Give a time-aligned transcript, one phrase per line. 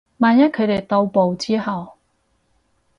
[0.17, 1.93] 萬一佢哋到埗之後